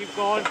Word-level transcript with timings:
Keep 0.00 0.16
going. 0.16 0.46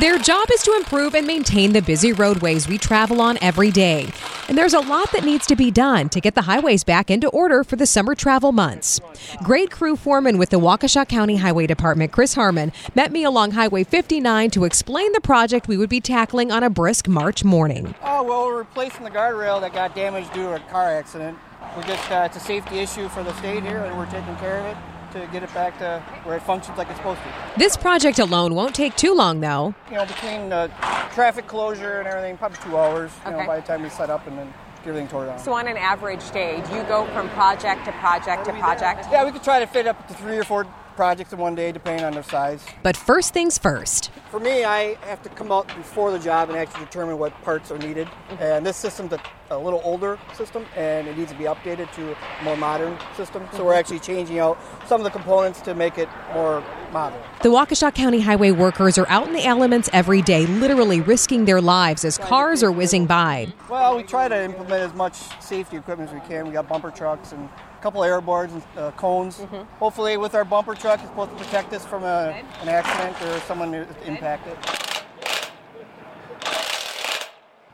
Their 0.00 0.18
job 0.18 0.50
is 0.52 0.62
to 0.64 0.74
improve 0.76 1.14
and 1.14 1.26
maintain 1.26 1.72
the 1.72 1.80
busy 1.80 2.12
roadways 2.12 2.68
we 2.68 2.76
travel 2.76 3.22
on 3.22 3.38
every 3.40 3.70
day. 3.70 4.10
And 4.50 4.58
there's 4.58 4.74
a 4.74 4.80
lot 4.80 5.10
that 5.12 5.24
needs 5.24 5.46
to 5.46 5.56
be 5.56 5.70
done 5.70 6.10
to 6.10 6.20
get 6.20 6.34
the 6.34 6.42
highways 6.42 6.84
back 6.84 7.10
into 7.10 7.30
order 7.30 7.64
for 7.64 7.76
the 7.76 7.86
summer 7.86 8.14
travel 8.14 8.52
months. 8.52 9.00
Grade 9.42 9.70
crew 9.70 9.96
foreman 9.96 10.36
with 10.36 10.50
the 10.50 10.60
Waukesha 10.60 11.08
County 11.08 11.36
Highway 11.36 11.66
Department, 11.66 12.12
Chris 12.12 12.34
Harmon, 12.34 12.70
met 12.94 13.12
me 13.12 13.24
along 13.24 13.52
Highway 13.52 13.82
59 13.82 14.50
to 14.50 14.64
explain 14.64 15.10
the 15.12 15.20
project 15.22 15.66
we 15.66 15.78
would 15.78 15.88
be 15.88 16.02
tackling 16.02 16.52
on 16.52 16.62
a 16.62 16.68
brisk 16.68 17.08
March 17.08 17.44
morning. 17.44 17.94
Oh, 18.02 18.22
well, 18.22 18.44
we're 18.44 18.58
replacing 18.58 19.04
the 19.04 19.10
guardrail 19.10 19.58
that 19.62 19.72
got 19.72 19.94
damaged 19.94 20.34
due 20.34 20.42
to 20.42 20.56
a 20.56 20.60
car 20.68 20.90
accident. 20.90 21.38
We're 21.74 21.84
just, 21.84 22.10
uh, 22.10 22.24
it's 22.26 22.36
a 22.36 22.40
safety 22.40 22.80
issue 22.80 23.08
for 23.08 23.22
the 23.22 23.34
state 23.38 23.62
here, 23.62 23.78
and 23.78 23.96
we're 23.96 24.10
taking 24.10 24.36
care 24.36 24.58
of 24.58 24.66
it 24.66 24.76
to 25.20 25.26
get 25.32 25.42
it 25.42 25.52
back 25.54 25.78
to 25.78 26.00
where 26.24 26.36
it 26.36 26.42
functions 26.42 26.76
like 26.78 26.88
it's 26.88 26.98
supposed 26.98 27.20
to. 27.20 27.58
This 27.58 27.76
project 27.76 28.18
alone 28.18 28.54
won't 28.54 28.74
take 28.74 28.96
too 28.96 29.14
long, 29.14 29.40
though. 29.40 29.74
You 29.90 29.96
know, 29.96 30.06
between 30.06 30.48
the 30.48 30.70
traffic 31.12 31.46
closure 31.46 31.98
and 31.98 32.08
everything, 32.08 32.36
probably 32.36 32.58
two 32.62 32.76
hours. 32.76 33.10
You 33.24 33.32
Okay. 33.32 33.40
know, 33.40 33.46
by 33.46 33.60
the 33.60 33.66
time 33.66 33.82
we 33.82 33.88
set 33.88 34.10
up 34.10 34.26
and 34.26 34.36
then 34.38 34.52
get 34.82 34.88
everything 34.90 35.08
tore 35.08 35.26
down. 35.26 35.38
So 35.38 35.52
on 35.52 35.66
an 35.68 35.76
average 35.76 36.30
day, 36.30 36.62
do 36.68 36.76
you 36.76 36.82
go 36.84 37.06
from 37.12 37.28
project 37.30 37.84
to 37.86 37.92
project 37.92 38.44
to 38.46 38.52
project? 38.54 39.06
yeah, 39.10 39.24
we 39.24 39.32
could 39.32 39.42
try 39.42 39.58
to 39.58 39.66
fit 39.66 39.86
up 39.86 40.06
to 40.08 40.14
three 40.14 40.38
or 40.38 40.44
four 40.44 40.66
projects 40.96 41.32
in 41.32 41.38
one 41.38 41.54
day, 41.54 41.70
depending 41.70 42.04
on 42.04 42.14
their 42.14 42.22
size. 42.22 42.64
But 42.82 42.96
first 42.96 43.32
things 43.32 43.58
first. 43.58 44.10
For 44.30 44.40
me, 44.40 44.64
I 44.64 44.94
have 45.06 45.22
to 45.22 45.28
come 45.28 45.52
out 45.52 45.68
before 45.68 46.10
the 46.10 46.18
job 46.18 46.48
and 46.48 46.58
actually 46.58 46.84
determine 46.86 47.18
what 47.18 47.32
parts 47.42 47.70
are 47.70 47.78
needed. 47.78 48.08
And 48.40 48.66
this 48.66 48.76
system's 48.76 49.12
a, 49.12 49.20
a 49.50 49.58
little 49.58 49.80
older 49.84 50.18
system, 50.34 50.66
and 50.74 51.06
it 51.06 51.16
needs 51.16 51.30
to 51.30 51.38
be 51.38 51.44
updated 51.44 51.92
to 51.94 52.12
a 52.12 52.44
more 52.44 52.56
modern 52.56 52.98
system. 53.16 53.46
So 53.52 53.64
we're 53.64 53.74
actually 53.74 54.00
changing 54.00 54.38
out 54.38 54.58
some 54.86 55.00
of 55.00 55.04
the 55.04 55.10
components 55.10 55.60
to 55.62 55.74
make 55.74 55.98
it 55.98 56.08
more 56.32 56.64
modern. 56.92 57.20
The 57.42 57.50
Waukesha 57.50 57.94
County 57.94 58.20
highway 58.20 58.50
workers 58.50 58.98
are 58.98 59.08
out 59.08 59.26
in 59.26 59.34
the 59.34 59.44
elements 59.44 59.88
every 59.92 60.22
day, 60.22 60.46
literally 60.46 61.00
risking 61.00 61.44
their 61.44 61.60
lives 61.60 62.04
as 62.04 62.18
cars 62.18 62.62
are 62.62 62.72
whizzing 62.72 63.06
by. 63.06 63.52
Well, 63.68 63.96
we 63.96 64.02
try 64.02 64.28
to 64.28 64.44
implement 64.44 64.82
as 64.82 64.94
much 64.94 65.14
safety 65.40 65.76
equipment 65.76 66.10
as 66.10 66.14
we 66.14 66.20
can. 66.28 66.46
We 66.46 66.52
got 66.52 66.68
bumper 66.68 66.90
trucks 66.90 67.32
and 67.32 67.44
a 67.44 67.82
couple 67.82 68.02
arrow 68.02 68.20
boards 68.20 68.52
and 68.52 68.62
uh, 68.76 68.90
cones. 68.92 69.40
Hopefully, 69.78 70.16
with 70.16 70.34
our 70.34 70.44
bumper 70.44 70.74
truck, 70.86 71.00
it's 71.00 71.08
supposed 71.08 71.30
to 71.32 71.44
protect 71.44 71.72
us 71.72 71.84
from 71.84 72.04
a, 72.04 72.40
an 72.62 72.68
accident 72.68 73.20
or 73.22 73.40
someone 73.40 73.74
impacted. 74.04 74.56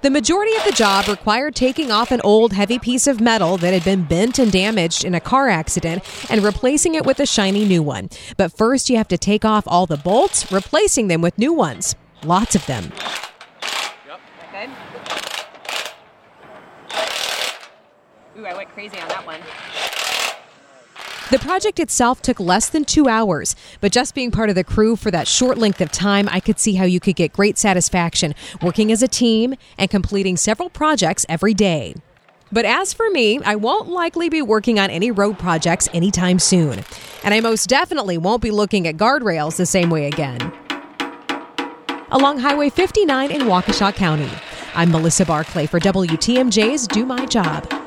The 0.00 0.10
majority 0.10 0.56
of 0.56 0.64
the 0.64 0.72
job 0.72 1.06
required 1.08 1.54
taking 1.54 1.92
off 1.92 2.10
an 2.10 2.22
old 2.22 2.54
heavy 2.54 2.78
piece 2.78 3.06
of 3.06 3.20
metal 3.20 3.58
that 3.58 3.74
had 3.74 3.84
been 3.84 4.04
bent 4.04 4.38
and 4.38 4.50
damaged 4.50 5.04
in 5.04 5.14
a 5.14 5.20
car 5.20 5.50
accident 5.50 6.02
and 6.30 6.42
replacing 6.42 6.94
it 6.94 7.04
with 7.04 7.20
a 7.20 7.26
shiny 7.26 7.66
new 7.66 7.82
one. 7.82 8.08
But 8.38 8.56
first, 8.56 8.88
you 8.88 8.96
have 8.96 9.08
to 9.08 9.18
take 9.18 9.44
off 9.44 9.64
all 9.66 9.84
the 9.84 9.98
bolts, 9.98 10.50
replacing 10.50 11.08
them 11.08 11.20
with 11.20 11.36
new 11.36 11.52
ones. 11.52 11.94
Lots 12.24 12.54
of 12.56 12.64
them. 12.64 12.92
Good. 14.50 14.70
Ooh, 18.38 18.46
I 18.46 18.56
went 18.56 18.70
crazy 18.70 18.98
on 18.98 19.08
that 19.08 19.26
one. 19.26 20.01
The 21.30 21.38
project 21.38 21.80
itself 21.80 22.20
took 22.20 22.38
less 22.38 22.68
than 22.68 22.84
two 22.84 23.08
hours, 23.08 23.56
but 23.80 23.90
just 23.90 24.14
being 24.14 24.30
part 24.30 24.50
of 24.50 24.54
the 24.54 24.64
crew 24.64 24.96
for 24.96 25.10
that 25.10 25.26
short 25.26 25.56
length 25.56 25.80
of 25.80 25.90
time, 25.90 26.28
I 26.30 26.40
could 26.40 26.58
see 26.58 26.74
how 26.74 26.84
you 26.84 27.00
could 27.00 27.16
get 27.16 27.32
great 27.32 27.56
satisfaction 27.56 28.34
working 28.60 28.92
as 28.92 29.02
a 29.02 29.08
team 29.08 29.54
and 29.78 29.90
completing 29.90 30.36
several 30.36 30.68
projects 30.68 31.24
every 31.30 31.54
day. 31.54 31.94
But 32.50 32.66
as 32.66 32.92
for 32.92 33.08
me, 33.10 33.40
I 33.44 33.56
won't 33.56 33.88
likely 33.88 34.28
be 34.28 34.42
working 34.42 34.78
on 34.78 34.90
any 34.90 35.10
road 35.10 35.38
projects 35.38 35.88
anytime 35.94 36.38
soon. 36.38 36.84
And 37.24 37.32
I 37.32 37.40
most 37.40 37.66
definitely 37.66 38.18
won't 38.18 38.42
be 38.42 38.50
looking 38.50 38.86
at 38.86 38.98
guardrails 38.98 39.56
the 39.56 39.64
same 39.64 39.88
way 39.88 40.06
again. 40.06 40.52
Along 42.10 42.38
Highway 42.38 42.68
59 42.68 43.30
in 43.30 43.42
Waukesha 43.42 43.94
County, 43.94 44.30
I'm 44.74 44.90
Melissa 44.90 45.24
Barclay 45.24 45.64
for 45.64 45.80
WTMJ's 45.80 46.86
Do 46.86 47.06
My 47.06 47.24
Job. 47.24 47.81